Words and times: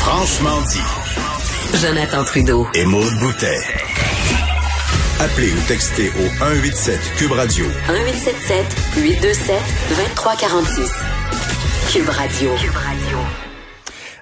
Franchement 0.00 0.60
dit. 0.62 1.78
Jonathan 1.80 2.24
Trudeau. 2.24 2.66
Et 2.74 2.84
Maude 2.84 3.12
Boutet. 3.20 3.58
Appelez 5.20 5.52
ou 5.52 5.60
textez 5.66 6.08
au 6.10 6.28
187 6.38 6.98
Cube 7.16 7.32
Radio. 7.32 7.64
1877 7.66 8.66
827 8.96 9.56
2346. 9.90 10.92
Cube 11.92 12.08
Radio. 12.08 12.50
Cube 12.54 12.74
Radio. 12.74 13.18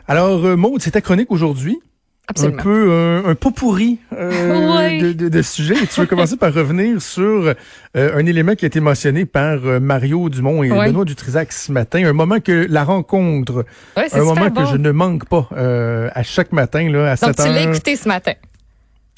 Alors, 0.09 0.45
euh, 0.47 0.57
Maude, 0.57 0.81
c'est 0.81 0.93
ta 0.93 1.01
chronique 1.01 1.31
aujourd'hui? 1.31 1.81
Absolument. 2.29 2.59
Un 2.59 2.63
peu 2.65 2.87
euh, 2.91 3.23
un 3.27 3.35
pot 3.37 3.53
pourri 3.53 3.99
euh, 4.13 5.01
de, 5.01 5.13
de, 5.13 5.29
de 5.29 5.43
sujets. 5.43 5.75
Et 5.81 5.87
tu 5.87 6.01
veux 6.01 6.07
commencer 6.07 6.37
par 6.37 6.53
revenir 6.53 7.01
sur 7.01 7.55
euh, 7.55 7.55
un 7.95 8.27
élément 8.27 8.55
qui 8.57 8.65
a 8.65 8.69
été 8.69 8.81
mentionné 8.81 9.25
par 9.27 9.59
euh, 9.65 9.79
Mario 9.81 10.29
Dumont 10.29 10.63
et 10.65 10.73
Ouais. 10.73 10.87
Benoît 10.89 11.05
Dutrisac 11.05 11.53
ce 11.53 11.71
matin. 11.71 12.05
Un 12.05 12.13
moment 12.13 12.41
que 12.41 12.67
la 12.69 12.83
rencontre, 12.85 13.65
un 13.97 14.25
moment 14.25 14.49
bon. 14.49 14.65
que 14.65 14.71
je 14.71 14.77
ne 14.77 14.91
manque 14.91 15.27
pas 15.29 15.49
euh, 15.57 16.09
à 16.15 16.23
chaque 16.25 16.53
matin 16.53 16.91
là, 16.91 17.13
à 17.13 17.17
Donc, 17.17 17.37
7 17.37 17.47
tu 17.47 17.53
l'as 17.53 17.63
écouté 17.63 17.95
ce 17.97 18.09
matin. 18.09 18.33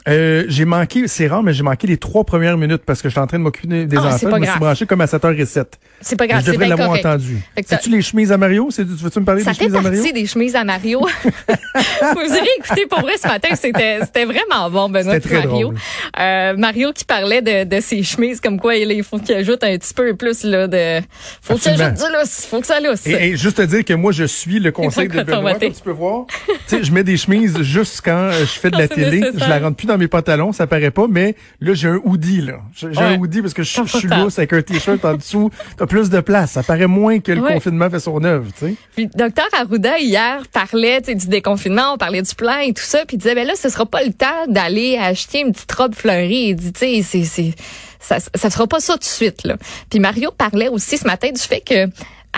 Euh, 0.08 0.44
j'ai 0.48 0.64
manqué, 0.64 1.06
c'est 1.06 1.26
rare, 1.26 1.42
mais 1.42 1.52
j'ai 1.52 1.62
manqué 1.62 1.86
les 1.86 1.96
trois 1.98 2.24
premières 2.24 2.56
minutes 2.56 2.82
parce 2.86 3.02
que 3.02 3.08
j'étais 3.08 3.20
en 3.20 3.26
train 3.26 3.38
de 3.38 3.42
m'occuper 3.44 3.84
des 3.86 3.96
Ah, 3.96 4.06
enfants. 4.14 4.30
pas 4.30 4.36
Je 4.36 4.40
me 4.42 4.46
suis 4.46 4.58
branché 4.58 4.86
comme 4.86 5.00
à 5.00 5.06
7h07. 5.06 5.64
C'est 6.00 6.16
pas 6.16 6.26
grave, 6.26 6.42
je 6.46 6.52
devrais 6.52 6.68
l'avoir 6.68 6.90
entendu. 6.90 7.38
Fait 7.54 7.66
ça- 7.66 7.76
C'est-tu 7.76 7.90
les 7.90 8.02
chemises 8.02 8.32
à 8.32 8.36
Mario? 8.38 8.68
Tu 8.74 8.82
veux-tu 8.84 9.20
me 9.20 9.24
parler 9.24 9.42
Ça 9.42 9.50
des 9.52 9.56
fait 9.56 9.64
chemises 9.64 9.76
à 9.76 9.82
Mario? 9.82 9.98
partie 10.02 10.12
des 10.12 10.26
chemises 10.26 10.56
à 10.56 10.64
Mario. 10.64 11.00
Vous 11.40 12.34
irez 12.36 12.48
écouter 12.58 12.86
pour 12.86 13.00
vrai 13.00 13.12
ce 13.22 13.28
matin, 13.28 13.48
c'était 13.54 14.24
vraiment 14.24 14.70
bon, 14.70 14.88
Benoît 14.88 15.20
très 15.20 15.44
Mario. 15.44 15.50
drôle. 15.68 15.74
Euh, 16.18 16.56
Mario 16.56 16.92
qui 16.92 17.04
parlait 17.04 17.42
de, 17.42 17.64
de 17.64 17.80
ses 17.80 18.02
chemises, 18.02 18.40
comme 18.40 18.58
quoi 18.60 18.76
il, 18.76 19.02
faut 19.04 19.18
qu'il 19.18 19.34
ajoute 19.34 19.62
un 19.64 19.76
petit 19.76 19.94
peu 19.94 20.14
plus 20.16 20.44
là 20.44 20.66
de. 20.66 21.00
Faut 21.42 21.56
qu'il 21.56 21.70
ajoute 21.72 21.94
du 21.98 22.12
lousse, 22.12 22.46
faut 22.48 22.60
que 22.60 22.66
ça 22.66 22.80
lousse. 22.80 23.06
Et, 23.06 23.28
et 23.30 23.36
juste 23.36 23.56
te 23.58 23.62
dire 23.62 23.84
que 23.84 23.94
moi, 23.94 24.12
je 24.12 24.24
suis 24.24 24.58
le 24.60 24.72
conseil 24.72 25.08
de 25.08 25.22
Benoît, 25.22 25.54
comme 25.54 25.72
tu 25.72 25.82
peux 25.82 25.90
voir. 25.90 26.26
je 26.70 26.90
mets 26.92 27.04
des 27.04 27.16
chemises 27.16 27.60
juste 27.62 28.00
quand 28.04 28.12
euh, 28.16 28.40
je 28.40 28.44
fais 28.58 28.70
de 28.70 28.78
la 28.78 28.88
télé. 28.88 29.22
Je 29.34 29.48
la 29.48 29.58
rentre 29.58 29.76
plus 29.76 29.86
dans 29.86 29.97
mes 29.98 30.08
pantalons, 30.08 30.52
ça 30.52 30.66
paraît 30.66 30.90
pas, 30.90 31.06
mais 31.08 31.34
là, 31.60 31.74
j'ai 31.74 31.88
un 31.88 32.00
hoodie, 32.04 32.40
là. 32.40 32.60
J'ai 32.74 32.86
Ouais. 32.88 32.98
un 32.98 33.18
hoodie 33.18 33.42
parce 33.42 33.54
que 33.54 33.62
je, 33.62 33.82
je 33.84 33.98
suis 33.98 34.08
lousse 34.08 34.38
avec 34.38 34.52
un 34.52 34.62
t-shirt 34.62 35.04
en 35.04 35.14
dessous. 35.14 35.50
T'as 35.76 35.86
plus 35.86 36.08
de 36.10 36.20
place. 36.20 36.52
Ça 36.52 36.62
paraît 36.62 36.86
moins 36.86 37.18
que 37.20 37.32
le 37.32 37.40
Ouais. 37.42 37.54
confinement 37.54 37.90
fait 37.90 38.00
son 38.00 38.22
œuvre, 38.24 38.46
tu 38.58 38.66
sais. 38.68 38.74
Puis 38.96 39.06
docteur 39.14 39.46
Arruda 39.58 39.98
hier 39.98 40.42
parlait 40.52 41.00
tu 41.00 41.06
sais, 41.06 41.14
du 41.14 41.26
déconfinement, 41.28 41.94
on 41.94 41.98
parlait 41.98 42.22
du 42.22 42.34
plan 42.34 42.58
et 42.58 42.72
tout 42.72 42.82
ça, 42.82 43.04
puis 43.06 43.16
il 43.16 43.18
disait 43.18 43.34
ben 43.34 43.46
là 43.46 43.54
ce 43.56 43.68
sera 43.68 43.84
pas 43.86 44.02
le 44.02 44.12
temps 44.12 44.46
d'aller 44.48 44.96
acheter 44.96 45.40
une 45.40 45.52
petite 45.52 45.72
robe 45.72 45.94
fleurie. 45.94 46.48
Il 46.50 46.54
dit 46.56 46.72
tu 46.72 46.80
sais 46.80 47.02
c'est 47.02 47.24
c'est 47.24 47.54
ça 48.00 48.18
ça 48.34 48.50
sera 48.50 48.66
pas 48.66 48.80
ça 48.80 48.92
tout 48.94 49.00
de 49.00 49.04
suite 49.04 49.44
là. 49.44 49.56
Puis 49.90 49.98
Mario 50.00 50.30
parlait 50.36 50.68
aussi 50.68 50.96
ce 50.98 51.06
matin 51.06 51.30
du 51.30 51.40
fait 51.40 51.60
que 51.60 51.86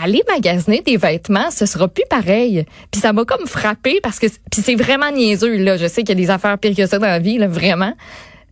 aller 0.03 0.23
magasiner 0.29 0.83
des 0.83 0.97
vêtements, 0.97 1.51
ce 1.51 1.67
sera 1.67 1.89
plus 1.89 2.05
pareil. 2.09 2.65
Puis 2.91 3.01
ça 3.01 3.13
m'a 3.13 3.25
comme 3.25 3.47
frappé 3.47 4.01
parce 4.03 4.19
que 4.19 4.27
puis 4.27 4.63
c'est 4.63 4.75
vraiment 4.75 5.11
niaiseux 5.11 5.57
là, 5.59 5.77
je 5.77 5.87
sais 5.87 6.03
qu'il 6.03 6.19
y 6.19 6.23
a 6.23 6.25
des 6.27 6.31
affaires 6.31 6.59
pires 6.59 6.75
que 6.77 6.87
ça 6.87 6.99
dans 6.99 7.07
la 7.07 7.19
vie 7.19 7.39
là 7.39 7.49
vraiment. 7.49 7.93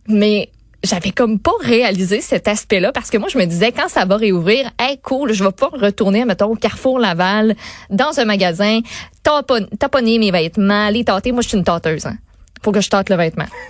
Mais 0.07 0.49
j'avais 0.83 1.11
comme 1.11 1.39
pas 1.39 1.51
réalisé 1.61 2.21
cet 2.21 2.47
aspect-là 2.47 2.91
parce 2.91 3.09
que 3.09 3.17
moi 3.17 3.27
je 3.31 3.37
me 3.37 3.45
disais 3.45 3.71
quand 3.71 3.89
ça 3.89 4.05
va 4.05 4.15
réouvrir, 4.17 4.69
hey 4.79 4.97
cool, 5.01 5.33
je 5.33 5.43
vais 5.43 5.51
pouvoir 5.51 5.79
retourner 5.81 6.25
mettons 6.25 6.51
au 6.51 6.55
Carrefour 6.55 6.99
Laval 6.99 7.55
dans 7.89 8.19
un 8.19 8.25
magasin, 8.25 8.79
tapon- 9.23 9.67
taponner 9.77 10.19
mes 10.19 10.31
vêtements, 10.31 10.89
les 10.89 11.03
tâter. 11.03 11.31
Moi 11.31 11.41
je 11.41 11.49
suis 11.49 11.57
une 11.57 11.63
tâteuse. 11.63 12.05
Hein. 12.05 12.17
Faut 12.63 12.71
que 12.71 12.81
je 12.81 12.89
tâte 12.89 13.09
le 13.09 13.15
vêtement. 13.15 13.45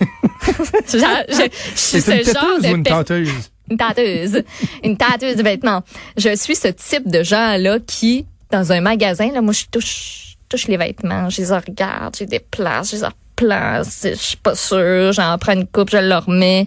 Genre, 0.92 1.08
je, 1.28 1.34
je 1.34 1.78
suis 1.78 2.00
ce 2.00 2.10
genre 2.10 2.58
de 2.60 2.68
ou 2.68 2.76
une 2.76 2.82
tenteuse? 2.82 3.50
Une 3.70 3.76
tâteuse, 3.76 4.42
une 4.84 4.96
tâteuse 4.96 5.36
de 5.36 5.42
vêtements. 5.42 5.82
Je 6.16 6.34
suis 6.36 6.56
ce 6.56 6.68
type 6.68 7.08
de 7.08 7.22
gens-là 7.22 7.78
qui, 7.86 8.26
dans 8.50 8.72
un 8.72 8.80
magasin, 8.80 9.30
là, 9.32 9.40
moi, 9.40 9.52
je 9.52 9.64
touche, 9.70 10.36
touche 10.48 10.68
les 10.68 10.76
vêtements, 10.76 11.30
je 11.30 11.42
les 11.42 11.50
regarde, 11.50 12.16
je 12.16 12.20
les 12.20 12.26
déplace, 12.26 12.90
je 12.90 12.96
les 12.96 13.06
replace, 13.06 14.06
je 14.08 14.14
suis 14.14 14.36
pas 14.36 14.54
sûre, 14.54 15.12
j'en 15.12 15.36
prends 15.38 15.52
une 15.52 15.66
coupe, 15.66 15.90
je 15.90 15.98
le 15.98 16.16
remets, 16.16 16.66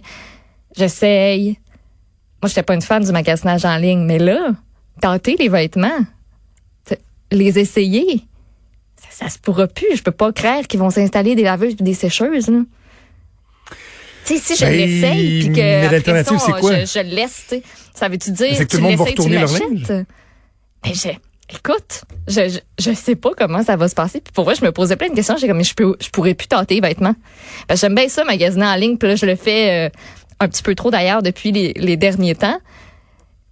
j'essaye. 0.76 1.58
Moi, 2.42 2.48
j'étais 2.48 2.62
pas 2.62 2.74
une 2.74 2.82
fan 2.82 3.02
du 3.02 3.12
magasinage 3.12 3.64
en 3.64 3.76
ligne, 3.76 4.04
mais 4.04 4.18
là, 4.18 4.52
tâter 5.00 5.36
les 5.38 5.48
vêtements, 5.48 6.00
les 7.30 7.58
essayer, 7.58 8.24
ça, 9.14 9.28
se 9.28 9.38
pourra 9.38 9.68
plus. 9.68 9.96
Je 9.96 10.02
peux 10.02 10.10
pas 10.10 10.32
croire 10.32 10.62
qu'ils 10.62 10.80
vont 10.80 10.90
s'installer 10.90 11.34
des 11.34 11.44
laveuses 11.44 11.76
et 11.78 11.84
des 11.84 11.94
sécheuses, 11.94 12.48
là. 12.48 12.60
Tu 14.24 14.38
sais, 14.38 14.54
si 14.54 14.56
je 14.56 14.64
Ben, 14.64 14.76
l'essaye, 14.76 15.38
puis 15.40 15.48
que 15.50 15.56
mais 15.56 15.74
après 15.76 15.92
l'alternative, 15.92 16.38
ça, 16.38 16.44
c'est 16.46 16.60
quoi? 16.60 16.80
Je, 16.80 16.86
je 16.86 16.98
le 17.00 17.14
laisse, 17.14 17.44
tu 17.48 17.56
sais. 17.56 17.62
Ça 17.94 18.08
veut-tu 18.08 18.32
dire 18.32 18.58
que 18.58 18.62
tout 18.62 18.68
tu 18.68 18.76
le 18.76 18.82
monde 18.82 18.96
va 18.96 19.04
l'essayes, 19.04 19.26
tu 19.26 19.28
l'achètes? 19.32 20.06
Ben, 20.82 20.94
je, 20.94 21.08
écoute, 21.56 22.02
je, 22.26 22.48
je, 22.48 22.58
je 22.90 22.94
sais 22.94 23.14
pas 23.16 23.30
comment 23.36 23.62
ça 23.62 23.76
va 23.76 23.88
se 23.88 23.94
passer. 23.94 24.20
Puis 24.20 24.32
pour 24.32 24.44
vrai, 24.44 24.54
je 24.54 24.64
me 24.64 24.72
posais 24.72 24.96
plein 24.96 25.08
de 25.08 25.14
questions. 25.14 25.36
J'ai 25.36 25.46
comme, 25.46 25.62
je, 25.62 25.74
peux, 25.74 25.96
je 26.00 26.08
pourrais 26.08 26.34
plus 26.34 26.48
tâter 26.48 26.76
les 26.76 26.80
vêtements. 26.80 27.14
Que 27.68 27.76
j'aime 27.76 27.94
bien 27.94 28.08
ça, 28.08 28.24
magasiner 28.24 28.66
en 28.66 28.74
ligne. 28.76 28.96
Puis 28.96 29.08
là, 29.08 29.16
je 29.16 29.26
le 29.26 29.36
fais 29.36 29.86
euh, 29.86 29.90
un 30.40 30.48
petit 30.48 30.62
peu 30.62 30.74
trop 30.74 30.90
d'ailleurs 30.90 31.22
depuis 31.22 31.52
les, 31.52 31.72
les 31.76 31.96
derniers 31.96 32.34
temps. 32.34 32.58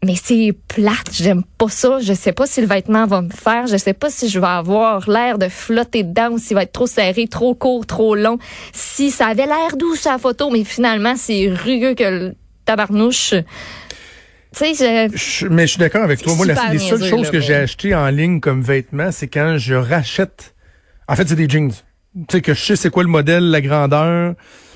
Mais 0.05 0.15
c'est 0.21 0.53
plate, 0.67 1.11
j'aime 1.13 1.45
pas 1.59 1.69
ça. 1.69 2.01
Je 2.01 2.13
sais 2.13 2.33
pas 2.33 2.47
si 2.47 2.61
le 2.61 2.67
vêtement 2.67 3.07
va 3.07 3.23
me 3.23 3.31
faire. 3.31 3.69
Je 3.69 3.77
sais 3.77 3.93
pas 3.93 4.11
si 4.11 4.29
je 4.29 4.41
vais 4.41 4.47
avoir 4.47 5.09
l'air 5.09 5.39
de 5.39 5.49
flotter 5.49 6.03
dedans 6.03 6.31
ou 6.33 6.39
s'il 6.39 6.57
va 6.57 6.65
être 6.65 6.73
trop 6.73 6.89
serré, 6.89 7.29
trop 7.29 7.55
court, 7.55 7.87
trop 7.87 8.17
long. 8.17 8.39
Si 8.73 9.13
ça 9.13 9.29
avait 9.29 9.47
l'air 9.47 9.77
doux 9.77 9.95
la 10.05 10.19
photo, 10.19 10.51
mais 10.51 10.65
finalement, 10.65 11.15
c'est 11.17 11.49
rugueux 11.49 11.95
que 11.95 12.03
le 12.03 12.35
tabarnouche. 12.65 13.35
Tu 14.55 14.75
sais, 14.75 15.09
je... 15.15 15.47
Mais 15.47 15.63
je 15.69 15.73
suis 15.73 15.79
d'accord 15.79 16.03
avec 16.03 16.21
toi. 16.21 16.35
Moi, 16.35 16.47
la- 16.47 16.73
les 16.73 16.79
seules 16.81 17.05
choses 17.05 17.31
que 17.31 17.41
j'ai 17.41 17.55
achetées 17.55 17.95
en 17.95 18.09
ligne 18.09 18.41
comme 18.41 18.61
vêtements, 18.61 19.13
c'est 19.13 19.29
quand 19.29 19.57
je 19.57 19.75
rachète. 19.75 20.55
En 21.09 21.15
fait, 21.15 21.29
c'est 21.29 21.37
des 21.37 21.49
jeans. 21.49 21.71
Tu 21.71 22.25
sais, 22.29 22.41
que 22.43 22.55
je 22.55 22.61
sais 22.61 22.77
c'est 22.77 22.91
quoi 22.91 23.05
le 23.05 23.09
modèle, 23.09 23.51
la 23.51 23.61
grandeur. 23.61 24.35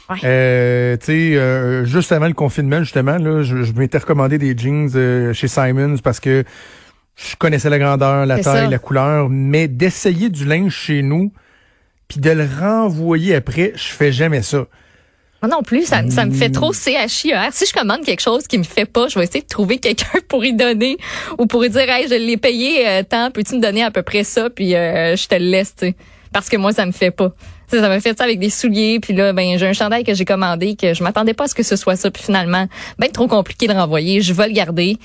Ouais. 0.08 0.16
Euh, 0.24 0.96
tu 0.96 1.06
sais, 1.06 1.36
euh, 1.36 1.84
juste 1.84 2.12
avant 2.12 2.28
le 2.28 2.34
confinement, 2.34 2.80
justement, 2.80 3.18
là, 3.18 3.42
je, 3.42 3.62
je 3.62 3.72
m'étais 3.72 3.98
recommandé 3.98 4.38
des 4.38 4.56
jeans 4.56 4.88
euh, 4.94 5.32
chez 5.32 5.48
Simons 5.48 5.96
parce 6.02 6.20
que 6.20 6.44
je 7.16 7.34
connaissais 7.36 7.70
la 7.70 7.78
grandeur, 7.78 8.26
la 8.26 8.36
taille, 8.36 8.64
ça. 8.64 8.70
la 8.70 8.78
couleur, 8.78 9.28
mais 9.28 9.68
d'essayer 9.68 10.28
du 10.28 10.44
linge 10.44 10.74
chez 10.74 11.02
nous, 11.02 11.32
puis 12.08 12.20
de 12.20 12.30
le 12.30 12.46
renvoyer 12.60 13.34
après, 13.34 13.72
je 13.74 13.88
fais 13.88 14.12
jamais 14.12 14.42
ça. 14.42 14.66
Moi 15.42 15.50
non 15.50 15.62
plus, 15.62 15.84
ça, 15.84 16.08
ça 16.08 16.24
me 16.24 16.32
fait 16.32 16.48
trop 16.50 16.72
CHIR. 16.72 17.08
Si 17.52 17.66
je 17.66 17.72
commande 17.72 18.02
quelque 18.04 18.22
chose 18.22 18.46
qui 18.46 18.58
me 18.58 18.64
fait 18.64 18.86
pas, 18.86 19.08
je 19.08 19.18
vais 19.18 19.24
essayer 19.24 19.42
de 19.42 19.46
trouver 19.46 19.78
quelqu'un 19.78 20.18
pour 20.28 20.44
y 20.44 20.54
donner 20.54 20.96
ou 21.38 21.46
pour 21.46 21.64
y 21.64 21.70
dire, 21.70 21.88
hey, 21.88 22.06
je 22.08 22.14
l'ai 22.14 22.36
payé 22.36 22.86
euh, 22.86 23.02
tant, 23.02 23.30
peux-tu 23.30 23.56
me 23.56 23.60
donner 23.60 23.82
à 23.82 23.90
peu 23.90 24.02
près 24.02 24.24
ça, 24.24 24.48
puis 24.48 24.74
euh, 24.74 25.16
je 25.16 25.26
te 25.28 25.34
le 25.34 25.46
laisse, 25.46 25.74
tu 25.74 25.88
sais. 25.88 25.96
Parce 26.32 26.48
que 26.48 26.56
moi, 26.56 26.72
ça 26.72 26.86
me 26.86 26.92
fait 26.92 27.10
pas. 27.10 27.32
Ça 27.68 27.80
m'a 27.88 28.00
fait 28.00 28.16
ça 28.16 28.24
avec 28.24 28.38
des 28.38 28.50
souliers, 28.50 29.00
puis 29.00 29.12
là, 29.12 29.32
ben 29.32 29.58
j'ai 29.58 29.66
un 29.66 29.72
chandail 29.72 30.04
que 30.04 30.14
j'ai 30.14 30.24
commandé 30.24 30.76
que 30.76 30.94
je 30.94 31.02
m'attendais 31.02 31.34
pas 31.34 31.44
à 31.44 31.48
ce 31.48 31.54
que 31.54 31.62
ce 31.64 31.74
soit 31.76 31.96
ça, 31.96 32.10
puis 32.10 32.22
finalement, 32.22 32.66
ben 32.98 33.10
trop 33.10 33.26
compliqué 33.26 33.66
de 33.66 33.72
renvoyer, 33.72 34.20
je 34.20 34.32
vais 34.32 34.46
le 34.46 34.52
garder. 34.52 34.96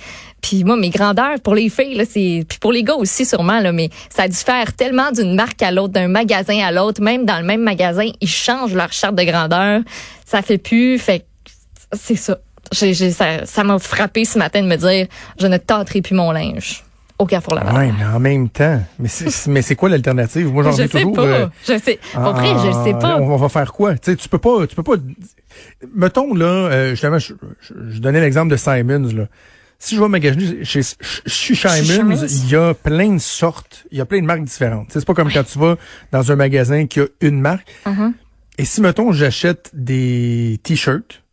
Puis 0.41 0.63
moi, 0.63 0.77
mes 0.77 0.89
grandeurs 0.89 1.39
pour 1.43 1.55
les 1.55 1.69
filles, 1.69 1.95
là, 1.95 2.03
c'est 2.07 2.45
puis 2.47 2.59
pour 2.59 2.71
les 2.71 2.83
gars 2.83 2.95
aussi 2.95 3.25
sûrement, 3.25 3.59
là, 3.59 3.71
mais 3.71 3.89
ça 4.09 4.27
diffère 4.27 4.73
tellement 4.75 5.11
d'une 5.11 5.33
marque 5.35 5.61
à 5.63 5.71
l'autre, 5.71 5.93
d'un 5.93 6.07
magasin 6.07 6.59
à 6.63 6.71
l'autre, 6.71 7.01
même 7.01 7.25
dans 7.25 7.37
le 7.39 7.45
même 7.45 7.61
magasin, 7.61 8.07
ils 8.21 8.27
changent 8.29 8.73
leur 8.75 8.91
charte 8.93 9.15
de 9.15 9.23
grandeur. 9.23 9.81
Ça 10.25 10.41
fait 10.41 10.57
plus, 10.59 10.97
fait 10.99 11.25
c'est 11.93 12.15
ça. 12.15 12.37
J'ai, 12.71 12.93
j'ai- 12.93 13.11
ça, 13.11 13.45
ça 13.45 13.63
m'a 13.63 13.79
frappé 13.79 14.23
ce 14.23 14.37
matin 14.37 14.61
de 14.61 14.67
me 14.67 14.77
dire, 14.77 15.07
je 15.39 15.47
ne 15.47 15.57
tâterai 15.57 16.01
plus 16.01 16.15
mon 16.15 16.31
linge 16.31 16.83
au 17.21 17.25
Carrefour 17.25 17.55
Laval. 17.55 17.75
Ouais, 17.75 17.93
mais 17.97 18.05
en 18.05 18.19
même 18.19 18.49
temps, 18.49 18.81
mais 18.99 19.07
c'est 19.07 19.47
mais 19.49 19.61
c'est 19.61 19.75
quoi 19.75 19.89
l'alternative? 19.89 20.51
Moi, 20.51 20.63
j'en 20.63 20.71
je 20.71 20.83
ai 20.83 20.87
sais 20.87 20.99
toujours. 20.99 21.13
pas. 21.13 21.21
euh, 21.25 21.47
je 21.67 21.77
sais. 21.77 21.99
Pour 22.13 22.33
vrai, 22.33 22.49
je 22.61 22.67
le 22.67 22.73
sais 22.83 22.91
Ah, 22.95 22.99
pas. 22.99 23.17
On, 23.17 23.35
va 23.37 23.49
faire 23.49 23.71
quoi? 23.73 23.93
Tu 23.97 24.11
sais, 24.11 24.15
tu 24.17 24.27
peux 24.29 24.37
pas, 24.37 24.65
tu 24.67 24.75
peux 24.75 24.83
pas. 24.83 24.93
Mettons 25.95 26.33
là, 26.33 26.45
euh, 26.45 26.89
justement, 26.91 27.19
je, 27.19 27.33
je- 27.61 27.73
je 27.91 27.99
donnais 27.99 28.21
l'exemple 28.21 28.49
de 28.51 28.57
Simons 28.57 29.09
là. 29.15 29.27
Si 29.79 29.95
je 29.95 30.01
vais 30.01 30.07
magasiner 30.09 30.63
chez, 30.63 30.81
chez, 31.25 31.55
Simons, 31.55 32.15
il 32.15 32.49
y 32.51 32.55
a 32.55 32.73
plein 32.75 33.13
de 33.13 33.17
sortes, 33.19 33.85
il 33.91 33.97
y 33.97 34.01
a 34.01 34.05
plein 34.05 34.21
de 34.21 34.25
marques 34.27 34.43
différentes. 34.43 34.87
C'est 34.89 35.03
pas 35.05 35.15
comme 35.15 35.31
quand 35.31 35.43
tu 35.43 35.57
vas 35.57 35.75
dans 36.11 36.31
un 36.31 36.35
magasin 36.35 36.85
qui 36.85 36.99
a 36.99 37.05
une 37.21 37.41
marque. 37.41 37.67
Uh-huh. 37.87 38.13
Et 38.59 38.65
si 38.65 38.79
mettons 38.81 39.11
j'achète 39.11 39.71
des 39.73 40.59
t-shirts, 40.61 41.23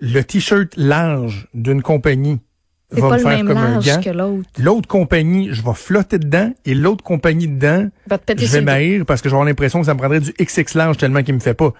le 0.00 0.22
t-shirt 0.22 0.72
large 0.76 1.46
d'une 1.54 1.80
compagnie 1.82 2.40
C'est 2.90 3.00
va 3.00 3.08
pas 3.08 3.14
me 3.16 3.18
le 3.22 3.28
faire 3.28 3.36
même 3.36 3.46
comme 3.48 3.56
un 3.58 3.70
large 3.72 3.86
gant. 3.86 4.00
que 4.00 4.10
l'autre. 4.10 4.48
L'autre 4.58 4.88
compagnie, 4.88 5.48
je 5.52 5.62
vais 5.62 5.74
flotter 5.74 6.18
dedans 6.18 6.52
et 6.64 6.74
l'autre 6.74 7.04
compagnie 7.04 7.46
dedans, 7.48 7.88
Va 8.06 8.16
te 8.18 8.24
péter 8.24 8.46
je 8.46 8.52
vais 8.52 8.60
m'haïr 8.62 9.04
parce 9.04 9.20
que 9.20 9.28
j'aurai 9.28 9.44
l'impression 9.46 9.80
que 9.80 9.86
ça 9.86 9.92
me 9.94 9.98
prendrait 9.98 10.20
du 10.20 10.32
XX 10.32 10.74
large 10.74 10.96
tellement 10.96 11.22
qu'il 11.22 11.34
me 11.34 11.40
fait 11.40 11.52
pas. 11.54 11.72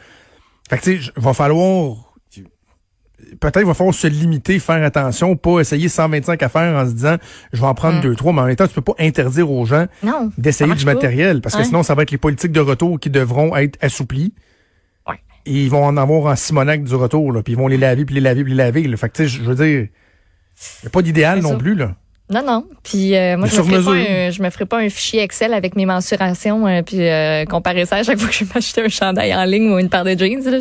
Fait 0.69 0.76
que 0.78 0.82
tu 0.82 0.96
sais, 0.96 1.00
je- 1.16 1.20
va 1.20 1.32
falloir 1.32 1.96
peut-être 3.40 3.60
il 3.60 3.66
va 3.66 3.75
falloir 3.75 3.94
se 3.94 4.06
limiter, 4.06 4.58
faire 4.58 4.82
attention, 4.84 5.37
pas 5.37 5.60
essayer 5.60 5.88
125 5.88 6.43
affaires 6.43 6.76
en 6.76 6.87
se 6.87 6.93
disant 6.93 7.16
je 7.52 7.61
vais 7.61 7.66
en 7.66 7.75
prendre 7.75 7.99
Mm. 7.99 8.02
deux 8.02 8.14
trois, 8.14 8.32
mais 8.32 8.40
en 8.43 8.46
même 8.46 8.56
temps 8.56 8.66
tu 8.69 8.75
peux 8.75 8.81
pas 8.82 8.94
interdire 8.99 9.50
aux 9.50 9.64
gens 9.64 9.87
d'essayer 10.37 10.72
du 10.75 10.84
pas. 10.84 10.94
matériel 10.94 11.40
parce 11.40 11.56
que 11.56 11.64
sinon 11.64 11.82
ça 11.82 11.94
va 11.94 12.02
être 12.02 12.11
les 12.11 12.19
politiques 12.19 12.52
de 12.52 12.61
retour 12.61 13.00
qui 13.00 13.11
devront 13.11 13.56
être 13.56 13.76
assouplies. 13.82 14.34
Ouais. 15.08 15.16
Et 15.46 15.64
ils 15.64 15.70
vont 15.70 15.84
en 15.84 15.96
avoir 15.96 16.31
en 16.32 16.37
Simonac 16.37 16.84
du 16.84 16.94
retour 16.94 17.32
là, 17.32 17.43
puis 17.43 17.54
ils 17.54 17.58
vont 17.58 17.69
les 17.69 17.76
laver 17.78 18.04
puis 18.04 18.14
les 18.14 18.20
laver 18.20 18.44
puis 18.44 18.52
les 18.52 18.58
laver. 18.58 18.82
Là. 18.84 18.96
Fait 18.96 19.08
que 19.08 19.16
tu 19.16 19.22
sais, 19.22 19.28
je 19.28 19.43
veux 19.43 19.54
dire, 19.54 19.88
y 20.84 20.87
a 20.87 20.90
pas 20.90 21.02
d'idéal 21.02 21.40
non 21.40 21.58
plus 21.58 21.75
là. 21.75 21.94
Non, 22.31 22.44
non. 22.44 22.66
Puis 22.82 23.16
euh, 23.16 23.38
moi, 23.38 23.49
je 23.49 23.56
me, 23.56 23.62
ferai 23.62 23.82
pas 23.82 23.93
un, 23.93 24.31
je 24.31 24.43
me 24.43 24.50
ferai 24.50 24.66
pas 24.66 24.78
un 24.78 24.90
fichier 24.90 25.22
Excel 25.22 25.55
avec 25.55 25.76
mes 25.76 25.87
mensurations 25.87 26.66
euh, 26.66 26.82
puis 26.82 27.08
euh, 27.08 27.46
comparer 27.46 27.87
ça 27.87 27.96
à 27.96 28.02
chaque 28.02 28.19
fois 28.19 28.28
que 28.28 28.34
je 28.34 28.44
vais 28.44 28.50
m'acheter 28.55 28.82
un 28.82 28.88
chandail 28.88 29.34
en 29.34 29.44
ligne 29.44 29.72
ou 29.72 29.78
une 29.78 29.88
paire 29.88 30.05
de 30.05 30.10
jeans. 30.10 30.43
Là, 30.44 30.58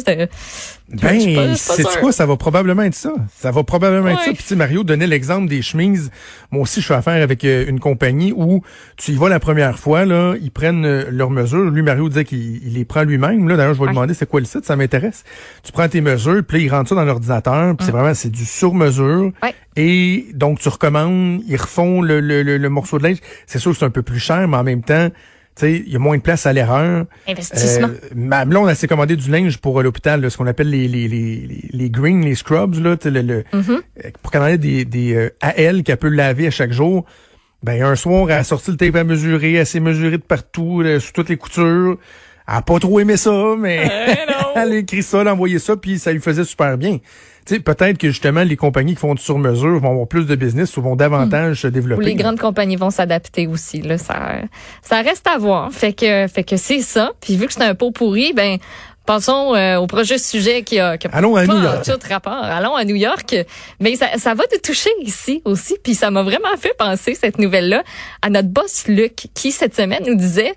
Ben, 0.90 1.20
suis 1.20 1.58
suis 1.58 1.84
c'est 1.84 2.00
quoi, 2.00 2.14
ça 2.14 2.26
va 2.26 2.38
probablement 2.38 2.84
être 2.84 2.96
ça. 2.96 3.14
Ça 3.36 3.52
va 3.52 3.64
probablement 3.66 4.08
être 4.08 4.22
ça. 4.22 4.32
Puis 4.32 4.38
tu 4.38 4.44
sais, 4.44 4.56
Mario 4.56 4.86
donnait 4.86 5.08
l'exemple 5.08 5.50
des 5.50 5.62
chemises. 5.62 6.10
Moi 6.52 6.62
aussi, 6.62 6.80
je 6.80 6.88
fais 6.88 6.94
affaire 6.94 7.22
avec 7.22 7.44
euh, 7.44 7.66
une 7.68 7.82
compagnie 7.82 8.32
où 8.32 8.62
tu 8.96 9.12
y 9.12 9.16
vas 9.16 9.28
la 9.28 9.42
première 9.42 9.78
fois, 9.78 10.06
là, 10.06 10.36
ils 10.42 10.52
prennent 10.52 10.86
euh, 10.86 11.10
leurs 11.12 11.32
mesures. 11.32 11.70
Lui, 11.70 11.82
Mario 11.82 12.08
disait 12.08 12.24
qu'il 12.24 12.66
il 12.66 12.76
les 12.76 12.86
prend 12.86 13.04
lui-même. 13.04 13.46
Là, 13.50 13.58
d'ailleurs, 13.58 13.74
je 13.74 13.80
vais 13.80 13.88
lui 13.88 13.94
demander 13.94 14.14
c'est 14.14 14.30
quoi 14.30 14.40
le 14.40 14.46
site, 14.46 14.64
ça 14.64 14.78
m'intéresse. 14.78 15.26
Tu 15.64 15.74
prends 15.74 15.90
tes 15.90 16.00
mesures, 16.00 16.42
puis 16.48 16.60
là, 16.60 16.64
il 16.64 16.70
rentre 16.70 16.88
ça 16.88 16.96
dans 16.96 17.04
l'ordinateur, 17.04 17.76
puis 17.76 17.86
c'est 17.86 17.92
vraiment 17.92 18.14
c'est 18.14 18.32
du 18.32 18.46
sur-mesure. 18.46 19.34
Ouais. 19.44 19.54
Et 19.78 20.26
donc 20.34 20.60
tu 20.60 20.68
recommandes, 20.70 21.42
ils 21.48 21.56
refont 21.56 22.02
le, 22.02 22.20
le, 22.20 22.42
le, 22.44 22.58
le 22.58 22.70
morceau 22.70 22.98
de 22.98 23.04
linge. 23.04 23.18
C'est 23.46 23.60
sûr 23.60 23.72
que 23.72 23.78
c'est 23.78 23.86
un 23.86 23.90
peu 23.92 24.02
plus 24.02 24.20
cher, 24.20 24.48
mais 24.48 24.58
en 24.58 24.64
même 24.64 24.82
temps, 24.84 25.10
tu 25.10 25.14
sais, 25.56 25.84
il 25.86 25.92
y 25.94 25.96
a 25.96 26.00
moins 26.00 26.18
de 26.18 26.22
place 26.22 26.46
à 26.48 26.54
l'erreur. 26.54 27.06
Investissement. 27.28 27.88
Euh, 27.88 28.10
ma 28.16 28.46
blonde, 28.46 28.70
elle 28.70 28.76
s'est 28.76 28.88
commandé 28.88 29.16
du 29.16 29.30
linge 29.32 29.58
pour 29.60 29.80
euh, 29.80 29.84
l'hôpital, 29.84 30.30
ce 30.30 30.36
qu'on 30.38 30.48
appelle 30.48 30.70
les, 30.70 30.88
les, 30.88 31.08
les, 31.08 31.70
les, 31.72 31.90
greens, 31.90 32.24
les 32.26 32.36
scrubs, 32.36 32.76
là, 32.76 32.96
le, 33.06 33.22
le- 33.22 33.44
Mm-hmm. 33.54 33.72
euh, 34.06 34.10
pour 34.22 34.32
qu'elle 34.32 34.42
en 34.42 34.48
ait 34.48 34.58
des, 34.58 34.84
des 34.86 35.16
euh, 35.16 35.30
à 35.42 35.56
elle 35.58 35.84
qu'elle 35.84 35.98
peut 35.98 36.10
laver 36.10 36.48
à 36.48 36.52
chaque 36.52 36.72
jour. 36.72 37.06
Ben, 37.64 37.82
un 37.84 37.96
soir, 37.96 38.30
elle 38.30 38.38
a 38.38 38.44
sorti 38.44 38.70
le 38.72 38.78
tape 38.78 38.96
à 38.96 39.04
mesurer, 39.04 39.54
elle 39.54 39.66
s'est 39.66 39.80
mesurée 39.80 40.18
de 40.18 40.24
partout, 40.24 40.82
là, 40.82 41.00
sur 41.00 41.14
toutes 41.14 41.30
les 41.30 41.38
coutures. 41.38 41.98
Elle 42.48 42.54
a 42.56 42.62
pas 42.62 42.80
trop 42.80 43.00
aimé 43.00 43.18
ça, 43.18 43.56
mais 43.58 43.78
elle 44.56 44.72
a 44.72 44.76
écrit 44.76 45.02
ça, 45.04 45.22
elle 45.22 45.28
a 45.28 45.34
envoyé 45.34 45.58
ça, 45.60 45.76
puis 45.76 45.98
ça 46.00 46.12
lui 46.14 46.20
faisait 46.22 46.44
super 46.46 46.78
bien. 46.78 47.00
Sais, 47.48 47.60
peut-être 47.60 47.98
que 47.98 48.08
justement, 48.10 48.44
les 48.44 48.56
compagnies 48.58 48.94
qui 48.94 49.00
font 49.00 49.16
du 49.16 49.22
sur-mesure 49.22 49.80
vont 49.80 49.92
avoir 49.92 50.08
plus 50.08 50.26
de 50.26 50.36
business 50.36 50.76
ou 50.78 50.82
vont 50.82 50.96
davantage 50.96 51.62
se 51.62 51.68
Ou 51.68 51.72
développer. 51.72 52.06
les 52.06 52.16
grandes 52.16 52.40
compagnies 52.40 52.76
vont 52.76 52.90
s'adapter 52.90 53.48
aussi. 53.48 53.82
Là, 53.82 53.98
ça, 53.98 54.42
ça 54.82 55.02
reste 55.02 55.26
à 55.28 55.38
voir. 55.38 55.72
Fait 55.72 55.94
que, 55.94 56.28
fait 56.28 56.44
que 56.44 56.58
c'est 56.58 56.82
ça. 56.82 57.12
Puis 57.22 57.38
vu 57.38 57.48
que 57.48 57.54
c'est 57.54 57.64
un 57.64 57.74
pot 57.76 57.92
pourri, 57.92 58.34
ben 58.34 58.58
passons 59.06 59.56
euh, 59.56 59.78
au 59.78 59.88
projet 59.88 60.18
sujet 60.18 60.64
qui 60.64 60.80
a, 60.80 60.98
qui 60.98 61.08
a 61.08 61.12
Allons 61.14 61.38
à 61.38 61.46
pas 61.46 61.54
New 61.54 61.64
York. 61.64 61.86
tout 61.86 62.08
rapport. 62.10 62.34
Allons 62.44 62.76
à 62.76 62.84
New 62.84 62.96
York. 62.98 63.36
Mais 63.80 63.96
ça, 63.96 64.08
ça 64.18 64.34
va 64.34 64.44
te 64.46 64.60
toucher 64.60 64.90
ici 65.02 65.42
aussi. 65.46 65.78
Puis 65.82 65.96
ça 65.96 66.12
m'a 66.12 66.24
vraiment 66.24 66.56
fait 66.60 66.76
penser 66.78 67.16
cette 67.16 67.40
nouvelle-là 67.40 67.84
à 68.22 68.30
notre 68.30 68.50
boss 68.50 68.88
Luc 68.90 69.28
qui 69.34 69.54
cette 69.54 69.74
semaine 69.76 70.04
nous 70.06 70.16
disait 70.16 70.54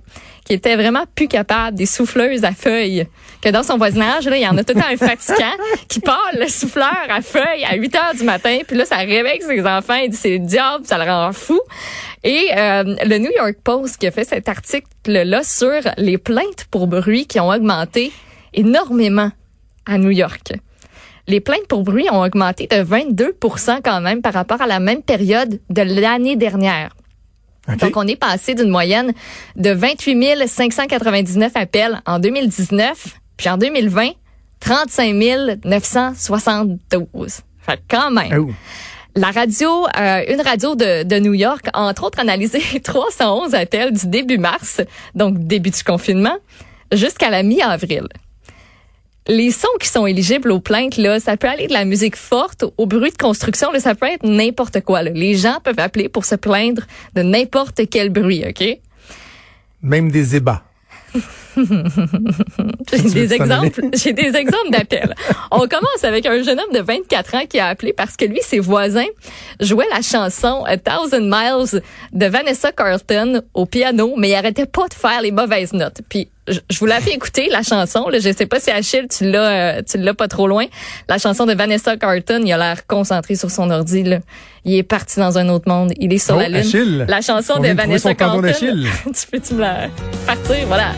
qu'il 0.51 0.57
était 0.57 0.75
vraiment 0.75 1.05
plus 1.15 1.29
capable 1.29 1.77
des 1.77 1.87
souffleuses 1.87 2.43
à 2.43 2.51
feuilles. 2.51 3.07
Que 3.41 3.51
dans 3.51 3.63
son 3.63 3.77
voisinage, 3.77 4.27
là, 4.27 4.37
il 4.37 4.43
y 4.43 4.49
en 4.49 4.57
a 4.59 4.65
tout 4.65 4.75
le 4.75 4.81
temps 4.81 4.89
un 4.91 4.97
fatigant 4.97 5.57
qui 5.89 6.01
part 6.01 6.31
le 6.37 6.49
souffleur 6.49 7.07
à 7.09 7.23
feuilles 7.23 7.65
à 7.71 7.77
8 7.77 7.95
heures 7.95 8.15
du 8.19 8.25
matin. 8.25 8.59
Puis 8.67 8.77
là, 8.77 8.85
ça 8.85 8.97
réveille 8.97 9.41
ses 9.43 9.65
enfants. 9.65 9.95
Il 9.95 10.11
dit 10.11 10.17
c'est 10.17 10.39
le 10.39 10.41
diable, 10.41 10.85
ça 10.85 10.99
le 10.99 11.09
rend 11.09 11.33
fou. 11.33 11.61
Et 12.25 12.49
euh, 12.57 12.83
le 12.83 13.19
New 13.19 13.31
York 13.31 13.59
Post 13.63 13.99
qui 13.99 14.09
a 14.09 14.11
fait 14.11 14.25
cet 14.25 14.49
article-là 14.49 15.45
sur 15.45 15.81
les 15.97 16.19
plaintes 16.19 16.67
pour 16.73 16.89
bruit 16.89 17.27
qui 17.27 17.39
ont 17.39 17.49
augmenté 17.49 18.11
énormément 18.53 19.31
à 19.87 19.99
New 19.99 20.11
York. 20.11 20.53
Les 21.29 21.39
plaintes 21.39 21.69
pour 21.69 21.85
bruit 21.85 22.09
ont 22.11 22.25
augmenté 22.25 22.67
de 22.67 22.83
22% 22.83 23.83
quand 23.85 24.01
même 24.01 24.21
par 24.21 24.33
rapport 24.33 24.61
à 24.61 24.67
la 24.67 24.81
même 24.81 25.03
période 25.03 25.61
de 25.71 25.83
l'année 25.83 26.35
dernière. 26.35 26.91
Donc, 27.79 27.97
on 27.97 28.07
est 28.07 28.17
passé 28.17 28.55
d'une 28.55 28.71
moyenne 28.71 29.13
de 29.57 29.71
28 29.71 30.47
599 30.47 31.53
appels 31.55 32.01
en 32.07 32.19
2019, 32.19 33.19
puis 33.37 33.49
en 33.49 33.57
2020, 33.57 34.11
35 34.61 35.15
972. 35.65 37.41
Fait 37.61 37.81
quand 37.89 38.11
même. 38.11 38.47
Oh. 38.49 38.51
La 39.17 39.33
radio, 39.33 39.87
euh, 39.99 40.23
une 40.29 40.41
radio 40.41 40.77
de, 40.77 41.03
de 41.03 41.19
New 41.19 41.35
York, 41.35 41.67
a 41.73 41.83
entre 41.83 42.05
autres 42.05 42.21
analysé 42.21 42.61
311 42.83 43.55
appels 43.55 43.93
du 43.93 44.07
début 44.07 44.39
mars, 44.39 44.81
donc 45.15 45.39
début 45.39 45.71
du 45.71 45.83
confinement, 45.83 46.37
jusqu'à 46.93 47.31
la 47.31 47.43
mi-avril. 47.43 48.07
Les 49.27 49.51
sons 49.51 49.69
qui 49.79 49.89
sont 49.89 50.07
éligibles 50.07 50.51
aux 50.51 50.61
plaintes, 50.61 50.97
là, 50.97 51.21
ça 51.21 51.37
peut 51.37 51.49
aller 51.49 51.67
de 51.67 51.73
la 51.73 51.85
musique 51.85 52.17
forte 52.17 52.65
au 52.79 52.87
bruit 52.87 53.11
de 53.11 53.17
construction, 53.17 53.71
là, 53.71 53.81
ça 53.81 53.95
peut 53.95 54.07
être 54.07 54.25
n'importe 54.25 54.81
quoi. 54.81 55.03
là. 55.03 55.11
Les 55.11 55.35
gens 55.35 55.59
peuvent 55.63 55.79
appeler 55.79 56.09
pour 56.09 56.25
se 56.25 56.35
plaindre 56.35 56.83
de 57.15 57.23
n'importe 57.23 57.83
quel 57.91 58.11
bruit, 58.11 58.45
OK? 58.49 58.79
Même 59.83 60.11
des 60.11 60.37
ébats. 60.37 60.63
J'ai 62.93 63.11
des 63.11 63.35
exemples, 63.35 63.81
j'ai 63.95 64.13
des 64.13 64.37
exemples 64.37 64.71
d'appels. 64.71 65.15
On 65.51 65.67
commence 65.67 66.05
avec 66.05 66.27
un 66.27 66.43
jeune 66.43 66.61
homme 66.61 66.73
de 66.73 66.81
24 66.81 67.35
ans 67.35 67.47
qui 67.49 67.59
a 67.59 67.67
appelé 67.67 67.93
parce 67.93 68.17
que 68.17 68.25
lui, 68.25 68.41
ses 68.43 68.61
voisins 68.61 69.07
jouaient 69.59 69.89
la 69.91 70.03
chanson 70.03 70.65
A 70.65 70.77
Thousand 70.77 71.23
Miles 71.23 71.83
de 72.13 72.27
Vanessa 72.27 72.73
Carlton 72.73 73.43
au 73.55 73.67
piano, 73.67 74.15
mais 74.17 74.31
il 74.31 74.35
arrêtait 74.35 74.67
pas 74.67 74.87
de 74.89 74.95
faire 74.95 75.21
les 75.23 75.33
mauvaises 75.33 75.73
notes. 75.73 76.01
Puis 76.09 76.29
je, 76.51 76.59
je 76.69 76.79
vous 76.79 76.87
l'ai 76.87 77.01
fait 77.01 77.13
écouter 77.13 77.49
la 77.51 77.63
chanson. 77.63 78.09
Là, 78.09 78.19
je 78.19 78.33
sais 78.33 78.47
pas 78.47 78.61
si 78.61 78.71
Achille 78.71 79.07
tu 79.09 79.31
l'as, 79.31 79.79
euh, 79.79 79.83
tu 79.89 79.97
l'as 79.99 80.15
pas 80.15 80.29
trop 80.29 80.47
loin. 80.47 80.67
La 81.09 81.19
chanson 81.19 81.47
de 81.47 81.55
Vanessa 81.55 81.97
Carlton, 81.97 82.43
il 82.45 82.53
a 82.53 82.59
l'air 82.59 82.87
concentré 82.87 83.35
sur 83.37 83.51
son 83.51 83.71
ordi. 83.71 84.03
Là. 84.03 84.19
Il 84.65 84.75
est 84.75 84.83
parti 84.83 85.19
dans 85.21 85.39
un 85.39 85.49
autre 85.49 85.69
monde. 85.69 85.93
Il 85.99 86.13
est 86.13 86.19
sur 86.19 86.37
Oh, 86.37 86.41
la 86.41 86.49
lune. 86.49 86.57
Achille. 86.59 87.05
La 87.09 87.21
chanson 87.23 87.55
On 87.57 87.61
de 87.63 87.69
Vanessa 87.69 88.15
Carlton. 88.15 88.43
d'Achille. 88.43 88.87
tu 89.07 89.27
peux-tu 89.31 89.55
me 89.55 89.61
la 89.61 89.89
partir? 90.27 90.67
Voilà. 90.67 90.93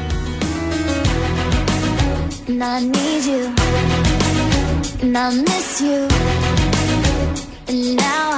And 2.48 2.60
I 2.62 2.80
need 2.84 3.24
you, 3.24 3.54
and 5.02 5.16
I 5.16 5.30
miss 5.30 5.80
you, 5.80 6.08
and 7.68 7.96
now 7.96 8.31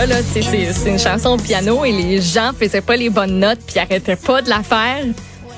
Là, 0.00 0.06
là, 0.06 0.22
c'est, 0.22 0.88
une 0.88 0.98
chanson 0.98 1.32
au 1.32 1.36
piano 1.36 1.84
et 1.84 1.92
les 1.92 2.22
gens 2.22 2.52
faisaient 2.58 2.80
pas 2.80 2.96
les 2.96 3.10
bonnes 3.10 3.38
notes 3.38 3.58
puis 3.66 3.78
arrêtaient 3.78 4.16
pas 4.16 4.40
de 4.40 4.48
la 4.48 4.62
faire. 4.62 5.04